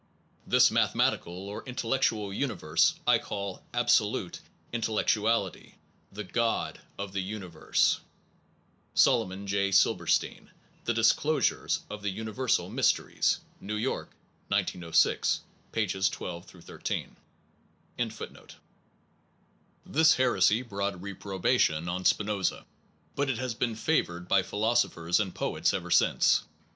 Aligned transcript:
This 0.47 0.71
mathematical 0.71 1.47
or 1.47 1.63
intellectual 1.65 2.33
uni 2.33 2.55
verse 2.55 2.95
I 3.05 3.19
call 3.19 3.63
Absolute 3.71 4.39
Intellectuality, 4.73 5.75
the 6.11 6.23
God 6.23 6.81
of 6.97 7.13
the 7.13 7.21
Universe. 7.21 7.99
(Solomon 8.95 9.45
J. 9.45 9.71
Silberstein: 9.71 10.49
The 10.85 10.95
Disclosures 10.95 11.81
of 11.87 12.01
the 12.01 12.09
Universal 12.09 12.71
Mysteries, 12.71 13.41
New 13.59 13.75
York, 13.75 14.09
1906, 14.47 15.41
pp. 15.71 16.11
12 16.11 16.45
13.) 16.47 17.15
120 17.99 18.33
THE 18.33 18.39
ONE 18.39 18.49
AND 18.49 19.97
THE 20.01 20.99
MANY 21.39 21.59
tion 21.59 21.87
on 21.87 22.05
Spinoza, 22.05 22.65
but 23.15 23.29
it 23.29 23.37
has 23.37 23.53
been 23.53 23.75
favored 23.75 24.27
by 24.27 24.41
philosophers 24.41 25.19
and 25.19 25.35
poets 25.35 25.75
ever 25.75 25.91
since. 25.91 26.41